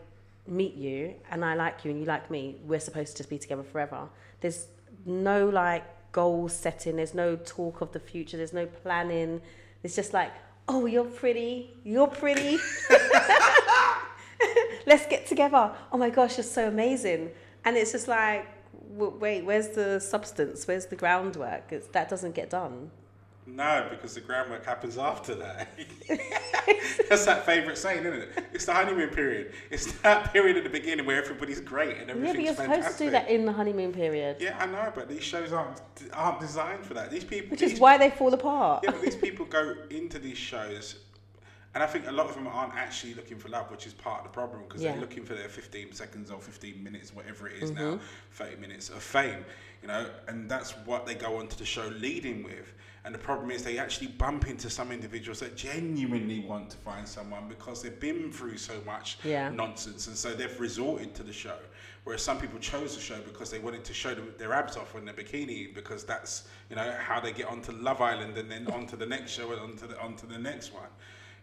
[0.46, 3.62] meet you and i like you and you like me we're supposed to be together
[3.62, 4.09] forever.
[4.40, 4.66] There's
[5.05, 6.96] no like goal setting.
[6.96, 8.37] There's no talk of the future.
[8.37, 9.40] There's no planning.
[9.83, 10.33] It's just like
[10.68, 11.70] oh you're pretty.
[11.85, 12.59] You're pretty
[14.88, 15.70] let's get together.
[15.92, 17.31] Oh my gosh, you're so amazing.
[17.64, 18.46] And it's just like,
[18.90, 20.66] wait, where's the substance?
[20.66, 21.70] Where's the groundwork?
[21.72, 22.90] It's, that doesn't get done.
[23.46, 25.68] no, because the groundwork happens after that.
[27.09, 28.44] That's that favourite saying, isn't it?
[28.53, 29.53] It's the honeymoon period.
[29.70, 32.83] It's that period at the beginning where everybody's great and Yeah, everything's but you're fantastic.
[32.85, 35.81] supposed to do that in the honeymoon period, Yeah, I know, but these shows aren't
[36.12, 37.11] aren't designed for that.
[37.11, 38.83] These people, which these is why they fall apart.
[38.85, 40.96] yeah, but these people go into these shows,
[41.79, 44.19] and I think a lot of them aren't actually looking for love, which is part
[44.19, 44.91] of the problem because Yeah.
[44.91, 48.05] they're looking for their 15 seconds or 15 minutes, whatever it is now, mm-hmm.
[48.33, 49.45] 30 minutes of fame,
[49.81, 52.73] you know, and that's what they go onto the show leading with.
[53.05, 57.07] And the problem is they actually bump into some individuals that genuinely want to find
[57.07, 59.49] someone because they've been through so much Yeah.
[59.51, 61.61] nonsense, and so they've resorted to the show.
[62.03, 64.97] Whereas some people chose the show because they wanted to show them their abs off
[64.97, 68.67] in their bikini because that's you know how they get onto Love Island and then
[68.67, 70.88] onto the next show and onto the onto the next one.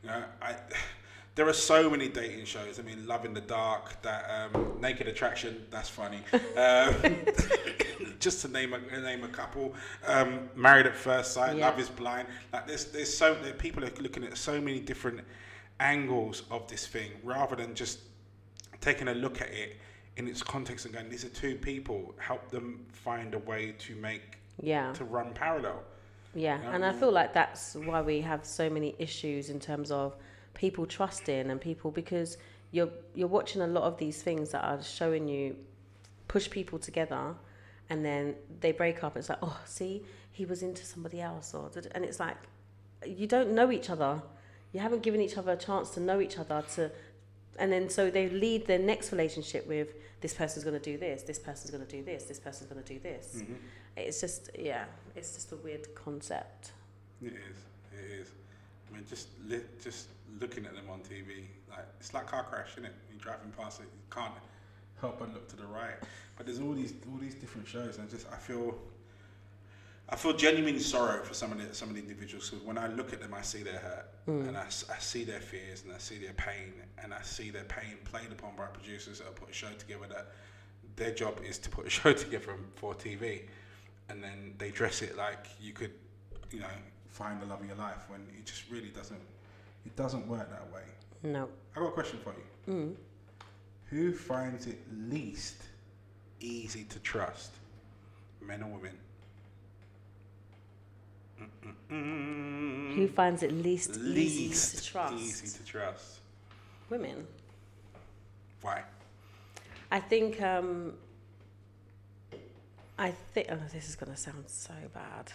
[0.05, 0.55] You know, I
[1.35, 2.79] there are so many dating shows.
[2.79, 6.19] I mean, Love in the Dark, that um, Naked Attraction, that's funny.
[6.57, 6.95] Um,
[8.19, 9.73] just to name a name a couple,
[10.07, 11.65] um, Married at First Sight, Yeah.
[11.69, 12.27] Love is Blind.
[12.53, 15.21] Like there's there's so there, people are looking at so many different
[15.79, 17.99] angles of this thing rather than just
[18.79, 19.77] taking a look at it
[20.17, 22.13] in its context and going, these are two people.
[22.19, 24.93] Help them find a way to make Yeah.
[24.93, 25.83] to run parallel.
[26.35, 30.15] Yeah, and I feel like that's why we have so many issues in terms of
[30.53, 32.37] people trusting and people because
[32.71, 35.55] you're you're watching a lot of these things that are showing you
[36.27, 37.35] push people together
[37.89, 39.15] and then they break up.
[39.15, 42.37] It's like oh see he was into somebody else or and it's like
[43.05, 44.21] you don't know each other.
[44.73, 46.91] You haven't given each other a chance to know each other to
[47.59, 49.89] and then so they lead their next relationship with
[50.21, 52.81] this person's going to do this this person's going to do this this person's going
[52.83, 53.55] to do this Mhm.
[53.97, 56.71] it's just yeah it's just a weird concept
[57.21, 57.57] It is.
[57.97, 58.27] It is.
[58.89, 60.07] I mean, just li- just
[60.41, 62.93] looking at them on TV, like it's like car crash, isn't it?
[63.09, 64.33] You're driving past it, you can't
[65.01, 65.95] help but look to the right.
[66.35, 68.77] But there's all these all these different shows, and just I feel.
[70.07, 72.49] I feel genuine sorrow for some of the some of the individuals.
[72.49, 75.83] Because when I look at them, I see their hurt, and I see their fears,
[75.83, 79.35] and I see their pain, and I see their pain played upon by producers that
[79.35, 80.27] put a show together that
[80.95, 83.41] their job is to put a show together for TV,
[84.09, 85.91] and then they dress it like you could,
[86.51, 86.67] you know,
[87.09, 89.21] find the love of your life when it just really doesn't.
[89.85, 90.81] It doesn't work that way.
[91.23, 92.73] no I got a question for you.
[92.73, 92.95] mm.
[93.85, 95.61] Who finds it least
[96.39, 97.51] easy to trust,
[98.41, 98.97] men or women?
[101.89, 106.19] Who finds it least, easy to trust easy to trust?
[106.89, 107.27] women
[108.61, 108.83] Why?
[109.91, 110.93] i think um
[112.97, 115.31] i think oh this is going to sound so bad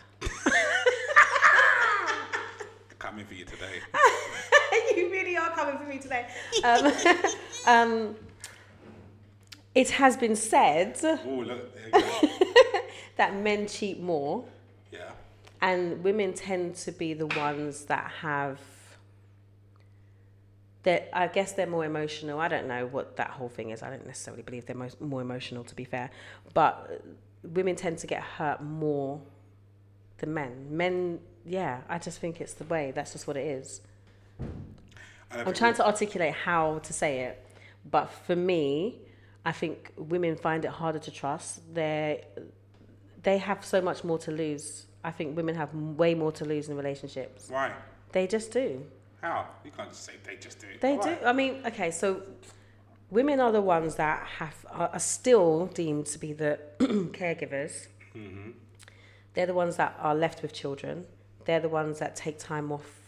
[3.00, 3.80] Coming for you today.
[4.94, 6.26] you really are coming for me today.
[6.62, 6.92] Um,
[7.66, 8.16] um,
[9.74, 12.80] it has been said oh, look, there you go.
[13.16, 14.44] that men cheat more.
[15.62, 18.58] And women tend to be the ones that have.
[20.82, 22.40] That I guess they're more emotional.
[22.40, 23.82] I don't know what that whole thing is.
[23.82, 26.10] I don't necessarily believe they're mo- more emotional, to be fair.
[26.54, 27.02] But
[27.42, 29.20] women tend to get hurt more
[30.18, 30.68] than men.
[30.70, 32.92] Men, yeah, I just think it's the way.
[32.94, 33.82] That's just what it is.
[35.30, 37.46] I'm trying to articulate how to say it,
[37.88, 38.98] but for me,
[39.44, 41.74] I think women find it harder to trust.
[41.74, 42.24] They
[43.22, 44.86] they have so much more to lose.
[45.02, 47.48] I think women have way more to lose in relationships.
[47.48, 47.72] Why?
[48.12, 48.84] They just do.
[49.22, 49.46] How?
[49.64, 50.66] You can't just say they just do.
[50.80, 51.14] They Why?
[51.14, 51.24] do.
[51.24, 52.22] I mean, okay, so
[53.10, 57.88] women are the ones that have are, still deemed to be the caregivers.
[58.14, 58.50] Mm-hmm.
[59.34, 61.06] They're the ones that are left with children.
[61.44, 63.00] They're the ones that take time off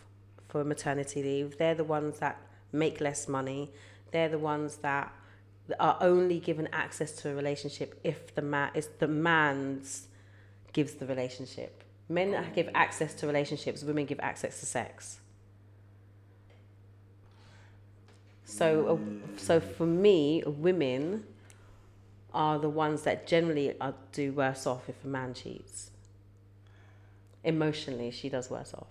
[0.48, 1.59] for maternity leave.
[1.59, 2.38] They're the ones that
[2.72, 3.70] make less money.
[4.11, 5.12] They're the ones that
[5.78, 10.09] are only given access to a relationship if the man is the man's
[10.72, 11.82] gives the relationship.
[12.08, 13.82] Men give access to relationships.
[13.82, 15.18] Women give access to sex.
[18.44, 21.24] So, uh, so for me, women
[22.35, 25.90] are the ones that generally are, do worse off if a man cheats.
[27.44, 28.88] Emotionally, she does worse off.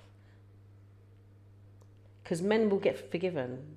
[2.24, 3.76] Because men will get forgiven.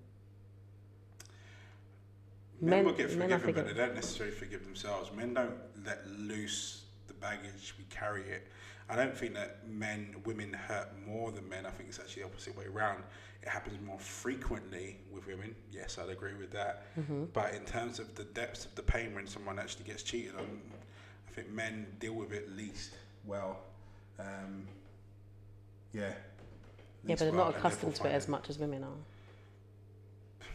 [2.61, 5.11] Men, will get men are forgiven, but they don't necessarily forgive themselves.
[5.15, 6.84] Men don't let loose
[7.25, 8.49] baggage, we carry it.
[8.89, 11.65] I don't think that men, women hurt more than men.
[11.65, 13.03] I think it's actually the opposite way around.
[13.43, 15.55] It happens more frequently with women.
[15.73, 16.85] Yes, I'd agree with that.
[16.99, 17.25] Mm-hmm.
[17.33, 20.61] But in terms of the depths of the pain when someone actually gets cheated on,
[21.29, 22.93] I think men deal with it least
[23.25, 23.59] well.
[24.19, 24.69] Um,
[25.95, 26.03] yeah.
[26.03, 26.13] Yeah,
[27.07, 30.47] but they're well, not accustomed to it as much as women are.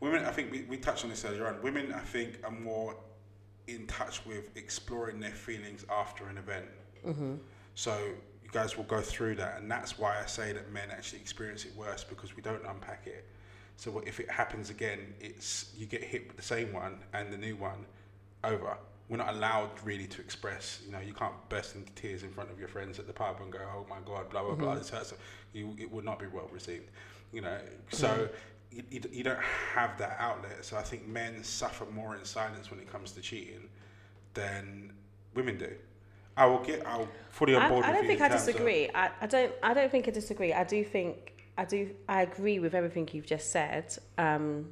[0.00, 1.60] Women, I think we, we touched on this earlier on.
[1.62, 2.96] Women, I think, are more
[3.74, 6.66] in touch with exploring their feelings after an event.
[7.06, 7.34] Mm-hmm.
[7.74, 7.98] So
[8.42, 11.64] you guys will go through that, and that's why I say that men actually experience
[11.64, 13.24] it worse because we don't unpack it.
[13.76, 17.38] So if it happens again, it's you get hit with the same one and the
[17.38, 17.86] new one
[18.44, 18.76] over.
[19.08, 20.82] We're not allowed really to express.
[20.84, 23.38] You know, you can't burst into tears in front of your friends at the pub
[23.40, 25.14] and go, "Oh my God, blah blah blah." This hurts.
[25.52, 26.90] You, it would not be well received.
[27.32, 27.58] You know,
[27.90, 28.28] so.
[28.70, 29.40] You, you, you don't
[29.74, 33.20] have that outlet, so I think men suffer more in silence when it comes to
[33.20, 33.68] cheating
[34.34, 34.92] than
[35.34, 35.72] women do.
[36.36, 36.86] I will get.
[36.86, 38.88] I'll fully on I, board I with don't think I of- disagree.
[38.94, 39.52] I, I don't.
[39.62, 40.52] I don't think I disagree.
[40.52, 41.90] I do think I do.
[42.08, 43.96] I agree with everything you've just said.
[44.16, 44.68] Um,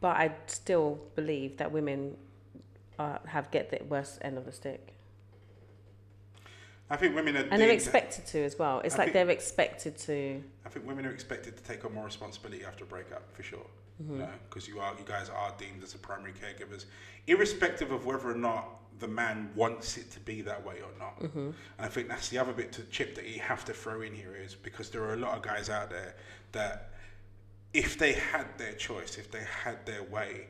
[0.00, 2.16] but I still believe that women
[2.98, 4.94] uh, have get the worst end of the stick,
[6.90, 7.46] I think women are.
[7.50, 8.80] and they're expected to as well.
[8.80, 10.42] It's I like think- they're expected to.
[10.64, 13.66] I think women are expected to take on more responsibility after a breakup, for sure.
[14.00, 14.22] Mm-hmm.
[14.48, 16.84] because you are, you guys are deemed as the primary caregivers,
[17.26, 21.18] irrespective of whether or not the man wants it to be that way or not.
[21.18, 21.38] Mm-hmm.
[21.38, 24.14] And I think that's the other bit to chip that you have to throw in
[24.14, 26.14] here is because there are a lot of guys out there
[26.52, 26.90] that,
[27.74, 30.46] if they had their choice, if they had their way,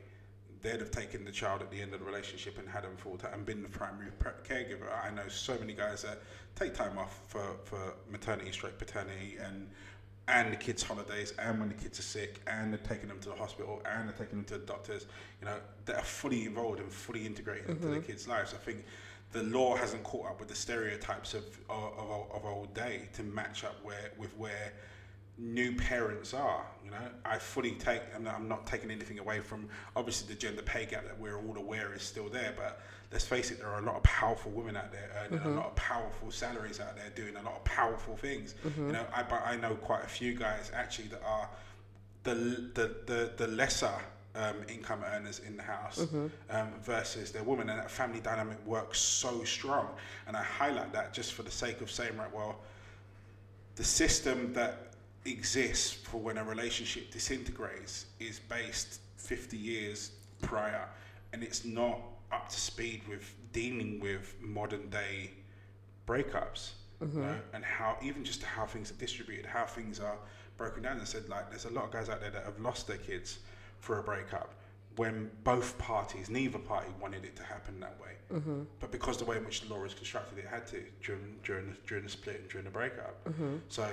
[0.61, 3.17] they'd have taken the child at the end of the relationship and had them full
[3.17, 4.87] time and been the primary pre- caregiver.
[5.03, 6.19] I know so many guys that
[6.55, 9.67] take time off for, for maternity, straight paternity, and
[10.27, 13.29] and the kids' holidays, and when the kids are sick, and they're taking them to
[13.29, 15.07] the hospital, and they're taking them to the doctors.
[15.41, 18.05] You know, that are fully involved and fully integrated into the mm-hmm.
[18.05, 18.53] kids' lives.
[18.53, 18.85] I think
[19.31, 23.23] the law hasn't caught up with the stereotypes of of, of, of old day to
[23.23, 24.73] match up where with where
[25.39, 26.65] new parents are.
[26.83, 30.61] You know, I fully take, and I'm not taking anything away from obviously the gender
[30.61, 32.53] pay gap that we're all aware is still there.
[32.57, 35.49] But let's face it, there are a lot of powerful women out there earning a
[35.55, 38.55] lot of powerful salaries out there doing a lot of powerful things.
[38.87, 41.49] You know, I but I know quite a few guys actually that are
[42.23, 42.35] the
[42.73, 43.93] the the, the lesser.
[44.35, 46.05] Um, income earners in the house
[46.51, 49.87] um, versus their woman, and that family dynamic works so strong.
[50.27, 52.59] And I highlight that just for the sake of saying, right, well,
[53.75, 54.88] the system that
[55.31, 60.11] exists for when a relationship disintegrates is based 50 years
[60.41, 60.85] prior
[61.33, 61.99] and it's not
[62.31, 65.31] up to speed with dealing with modern day
[66.07, 67.17] breakups mm-hmm.
[67.17, 70.17] you know, and how even just how things are distributed how things are
[70.59, 70.97] broken down.
[70.97, 73.39] And said like there's a lot of guys out there that have lost their kids
[73.79, 74.53] for a breakup
[74.97, 78.37] when both parties neither party wanted it to happen that way.
[78.37, 78.63] Mm-hmm.
[78.79, 81.67] But because the way in which the law is constructed it had to during during
[81.69, 83.23] the, during the split and during the breakup.
[83.25, 83.55] Mm-hmm.
[83.69, 83.87] So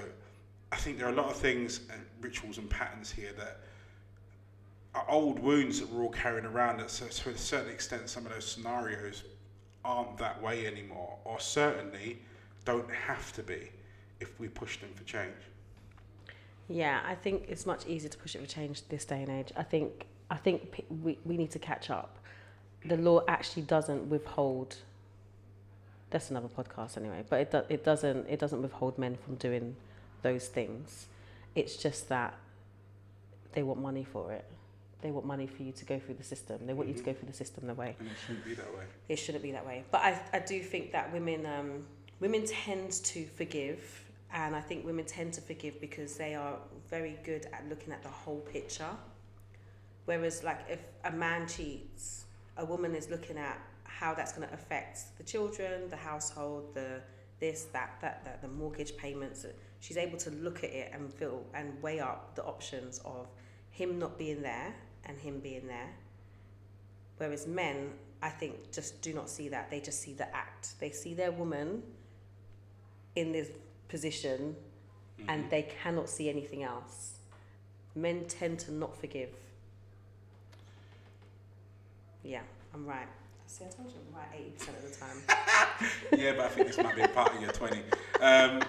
[0.73, 3.61] I think there are a lot of things and rituals and patterns here that
[4.95, 6.79] are old wounds that we're all carrying around.
[6.79, 9.25] That so, to a certain extent, some of those scenarios
[9.85, 12.19] aren't that way anymore, or certainly
[12.65, 13.71] don't have to be
[14.21, 15.35] if we push them for change.
[16.69, 19.53] Yeah, I think it's much easier to push it for change this day and age.
[19.57, 22.19] I think I think we, we need to catch up.
[22.85, 24.77] The law actually doesn't withhold.
[26.11, 29.77] That's another podcast anyway, but it do, it doesn't it doesn't withhold men from doing
[30.23, 31.07] those things.
[31.55, 32.35] It's just that
[33.53, 34.45] they want money for it.
[35.03, 36.67] They want money for you to go through the system.
[36.67, 38.75] They want you to go through the system the way And it shouldn't be that
[38.75, 38.85] way.
[39.09, 39.85] it shouldn't be that way.
[39.91, 41.85] But I, I do think that women um,
[42.21, 46.55] women tend to forgive, and I think women tend to forgive because they are
[46.89, 48.91] very good at looking at the whole picture.
[50.07, 52.27] Whereas, like, if a man cheats,
[52.57, 57.01] a woman is looking at how that's going to affect the children, the household, the
[57.39, 59.45] this, that, that, that, the mortgage payments.
[59.81, 63.29] She's able to look at it and feel and weigh up the options of
[63.71, 65.91] him not being there and him being there.
[67.19, 67.91] Whereas men,
[68.23, 69.71] I think, just do not see that.
[69.71, 70.79] They just see the act.
[70.81, 71.83] They see their woman
[73.15, 73.49] in this
[73.89, 74.57] position
[75.29, 77.19] and they cannot see anything else.
[77.95, 79.31] Men tend to not forgive.
[82.23, 82.43] Yeah,
[82.75, 83.09] I'm right.
[83.47, 86.19] See, I told you I'm right 80% of the time.
[86.19, 87.83] yeah, but I think this might be a part of your 20.
[88.21, 88.61] Um,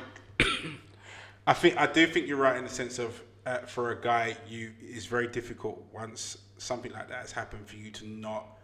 [1.47, 4.35] I think I do think you're right in the sense of uh, for a guy,
[4.49, 8.57] you it's very difficult once something like that has happened for you to not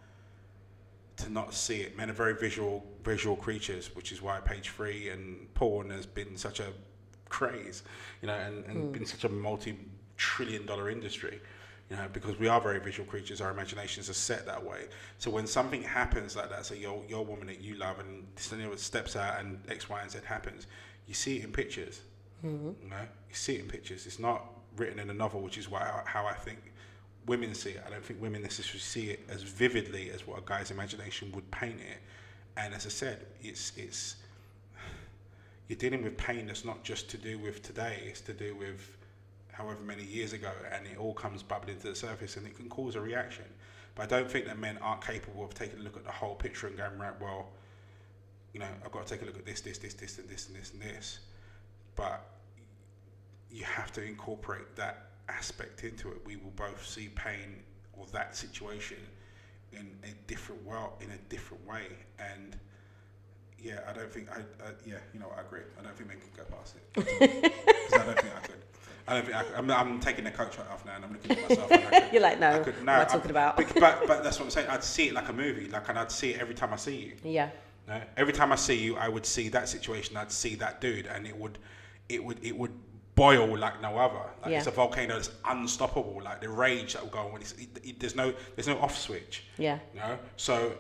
[1.16, 1.96] to not see it.
[1.96, 6.36] Men are very visual visual creatures, which is why page three and porn has been
[6.36, 6.74] such a
[7.30, 7.84] craze,
[8.22, 9.80] you know, and, and been such a multi
[10.18, 11.40] trillion dollar industry.
[11.90, 14.88] You know, because we are very visual creatures, our imaginations are set that way.
[15.20, 18.28] So when something happens like that, so your your woman that you love and
[18.60, 20.68] you steps out and X, Y, and Z happens,
[21.08, 22.02] you see it in pictures.
[22.46, 22.84] Mm-hmm.
[22.84, 22.98] You know,
[23.30, 24.06] you see it in pictures.
[24.06, 24.44] It's not
[24.76, 26.60] written in a novel, which is why how I think
[27.26, 27.84] women see it.
[27.86, 31.50] I don't think women necessarily see it as vividly as what a guy's imagination would
[31.52, 32.00] paint it.
[32.58, 34.18] And as I said, it's it's
[35.68, 38.04] you're dealing with pain that's not just to do with today.
[38.06, 38.98] It's to do with
[39.52, 42.68] however many years ago, and it all comes bubbling to the surface, and it can
[42.68, 43.46] cause a reaction.
[43.96, 46.36] But I don't think that men aren't capable of taking a look at the whole
[46.36, 47.50] picture and going right, well,
[48.52, 50.48] you know, I've got to take a look at this, this, this, this, and this,
[50.48, 51.20] and this, and this.
[51.96, 52.26] But
[53.52, 56.18] you have to incorporate that aspect into it.
[56.26, 58.98] We will both see pain or that situation
[59.72, 61.86] in a different world, in a different way,
[62.20, 62.58] and
[63.64, 64.42] yeah, I don't think I,
[64.86, 65.62] yeah, you know, I agree.
[65.80, 67.54] I don't think men can go past it.
[67.94, 68.56] I don't think I could.
[69.08, 69.56] I don't think I could.
[69.56, 71.70] I'm, I'm taking the coach right off now, and I'm looking at myself.
[71.70, 73.56] Could, You're like, no, I could, what am I talking about?
[73.56, 74.68] But, but but that's what I'm saying.
[74.70, 76.98] I'd see it like a movie, like, and I'd see it every time I see
[76.98, 77.14] you.
[77.24, 77.50] Yeah.
[77.88, 78.02] No?
[78.18, 80.18] Every time I see you, I would see that situation.
[80.18, 81.58] I'd see that dude, and it would,
[82.14, 82.72] it would, it would
[83.16, 84.30] boil like no other.
[84.42, 84.58] Like Yeah.
[84.60, 86.22] it's a volcano that's unstoppable.
[86.24, 87.42] Like the rage that will go on.
[87.42, 89.44] It's, it, it, there's no, there's no off switch.
[89.58, 89.80] Yeah.
[89.94, 90.18] You know.
[90.38, 90.74] So,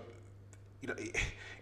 [0.81, 0.95] you know,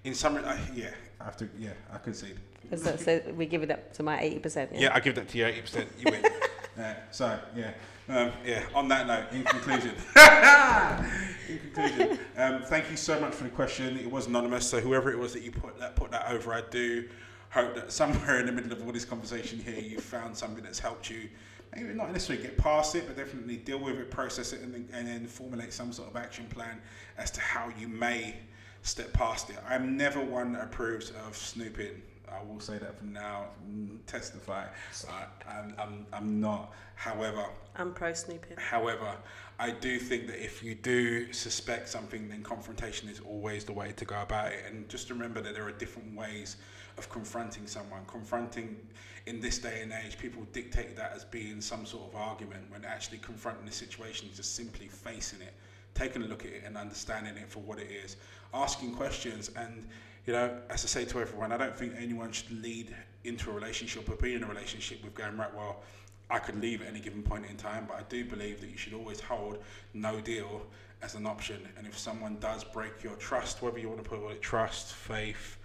[0.04, 2.40] in some, uh, yeah, I have to, yeah, I concede.
[2.76, 4.56] So, so we give it up to my 80%.
[4.72, 4.80] Yeah.
[4.80, 5.46] Yeah, I give that to you.
[5.46, 6.24] Eighty percent, you win.
[6.78, 7.72] yeah, so yeah,
[8.08, 8.64] um, yeah.
[8.74, 9.94] On that note, in conclusion,
[11.50, 13.98] in conclusion, um, thank you so much for the question.
[13.98, 16.62] It was anonymous, so whoever it was that you put that put that over, I
[16.70, 17.10] do
[17.52, 20.80] hope that somewhere in the middle of all this conversation here, you found something that's
[20.80, 21.30] helped you
[21.76, 24.88] maybe not necessarily get past it, but definitely deal with it, process it, and then,
[24.94, 26.82] and then formulate some sort of action plan
[27.18, 28.36] as to how you may
[28.84, 29.58] step past it.
[29.68, 32.02] I'm never one that approves of snooping.
[32.30, 34.66] I will say that from now, mm, testify.
[35.10, 36.74] I, I'm, I'm, I'm not.
[36.96, 37.46] However,
[37.76, 38.58] I'm pro snooping.
[38.58, 39.16] However,
[39.60, 43.92] I do think that if you do suspect something, then confrontation is always the way
[43.92, 44.64] to go about it.
[44.68, 46.56] And just remember that there are different ways
[47.02, 48.02] of confronting someone.
[48.06, 48.78] Confronting
[49.26, 52.86] in this day and age, people dictate that as being some sort of argument when
[52.86, 55.54] actually confronting the situation is just simply facing it,
[55.96, 58.18] taking a look at it and understanding it for what it is,
[58.54, 59.50] asking questions.
[59.56, 59.88] And,
[60.28, 63.54] you know, as I say to everyone, I don't think anyone should lead into a
[63.54, 65.82] relationship or be in a relationship with going, right, well,
[66.30, 68.78] I could leave at any given point in time, but I do believe that you
[68.78, 69.58] should always hold
[69.96, 70.62] no deal
[71.02, 71.68] as an option.
[71.78, 75.58] And if someone does break your trust, whether you want to put it trust, faith,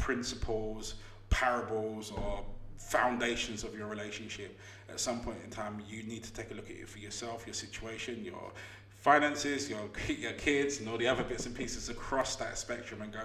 [0.00, 0.94] principles,
[1.28, 2.44] parables, or
[2.76, 6.68] foundations of your relationship, at some point in time, you need to take a look
[6.70, 8.50] at it for yourself, your situation, your
[8.88, 13.12] finances, your, your kids, and all the other bits and pieces across that spectrum and
[13.12, 13.20] go,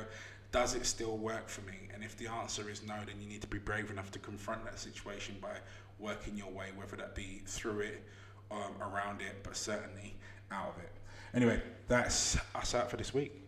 [0.51, 1.89] does it still work for me?
[1.93, 4.63] And if the answer is no, then you need to be brave enough to confront
[4.65, 5.57] that situation by
[5.97, 8.03] working your way, whether that be through it,
[8.51, 10.15] um, around it, but certainly
[10.51, 10.91] out of it.
[11.33, 13.41] Anyway, that's us out for this week.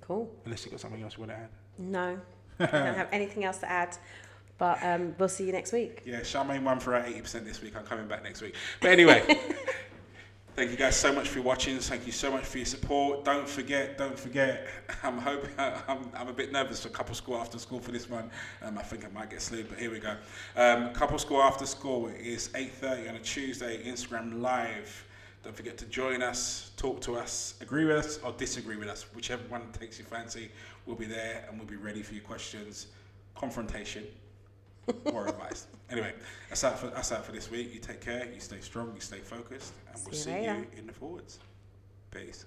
[0.00, 0.30] Cool.
[0.44, 1.48] Unless you got something else you want to add.
[1.78, 2.18] No,
[2.60, 3.96] I don't have anything else to add.
[4.60, 6.02] But um, we'll see you next week.
[6.04, 7.74] Yeah, Charmaine won for 80% this week.
[7.74, 8.54] I'm coming back next week.
[8.82, 9.24] But anyway,
[10.54, 11.78] thank you guys so much for watching.
[11.78, 13.24] Thank you so much for your support.
[13.24, 14.68] Don't forget, don't forget.
[15.02, 18.30] I'm hoping I'm, I'm a bit nervous for couple school after school for this one.
[18.60, 20.14] Um, I think I might get slewed, but here we go.
[20.56, 23.82] Um, couple school after school is 8:30 on a Tuesday.
[23.82, 25.06] Instagram live.
[25.42, 29.06] Don't forget to join us, talk to us, agree with us or disagree with us,
[29.14, 30.50] whichever one takes your fancy.
[30.90, 32.88] We'll be there and we'll be ready for your questions.
[33.36, 34.02] Confrontation
[35.04, 35.68] or advice.
[35.88, 36.12] Anyway,
[36.48, 37.72] that's that for that's that for this week.
[37.72, 38.26] You take care.
[38.34, 38.90] You stay strong.
[38.96, 40.54] You stay focused, and See we'll see later.
[40.56, 41.38] you in the forwards.
[42.10, 42.44] Peace.